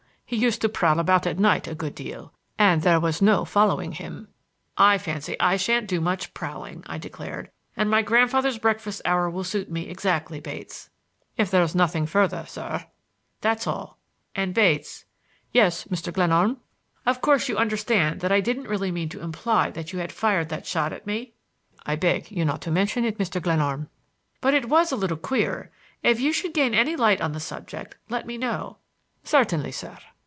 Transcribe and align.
He 0.33 0.37
used 0.37 0.61
to 0.61 0.69
prowl 0.69 0.97
about 0.97 1.27
at 1.27 1.39
night 1.39 1.67
a 1.67 1.75
good 1.75 1.93
deal, 1.93 2.31
and 2.57 2.83
there 2.83 3.01
was 3.01 3.21
no 3.21 3.43
following 3.43 3.91
him." 3.91 4.29
"I 4.77 4.97
fancy 4.97 5.37
I 5.41 5.57
shan't 5.57 5.89
do 5.89 5.99
much 5.99 6.33
prowling," 6.33 6.83
I 6.87 6.97
declared. 6.99 7.51
"And 7.75 7.89
my 7.91 8.01
grandfather's 8.01 8.57
breakfast 8.57 9.01
hour 9.03 9.29
will 9.29 9.43
suit 9.43 9.69
me 9.69 9.89
exactly, 9.89 10.39
Bates." 10.39 10.89
"If 11.35 11.51
there's 11.51 11.75
nothing 11.75 12.05
further, 12.05 12.45
sir—" 12.47 12.85
"That's 13.41 13.67
all;—and 13.67 14.53
Bates—" 14.53 15.03
"Yes, 15.51 15.83
Mr. 15.89 16.13
Glenarm." 16.13 16.55
"Of 17.05 17.19
course 17.19 17.49
you 17.49 17.57
understand 17.57 18.21
that 18.21 18.31
I 18.31 18.39
didn't 18.39 18.69
really 18.69 18.89
mean 18.89 19.09
to 19.09 19.19
imply 19.21 19.69
that 19.71 19.91
you 19.91 19.99
had 19.99 20.13
fired 20.13 20.47
that 20.47 20.65
shot 20.65 20.93
at 20.93 21.05
me?" 21.05 21.33
"I 21.85 21.97
beg 21.97 22.31
you 22.31 22.45
not 22.45 22.61
to 22.61 22.71
mention 22.71 23.03
it, 23.03 23.17
Mr. 23.17 23.41
Glenarm." 23.41 23.89
"But 24.39 24.53
it 24.53 24.69
was 24.69 24.93
a 24.93 24.95
little 24.95 25.17
queer. 25.17 25.71
If 26.03 26.21
you 26.21 26.31
should 26.31 26.53
gain 26.53 26.73
any 26.73 26.95
light 26.95 27.19
on 27.19 27.33
the 27.33 27.41
subject, 27.41 27.97
let 28.07 28.25
me 28.25 28.37
know." 28.37 28.77
"Certainly, 29.25 29.73
sir." 29.73 29.97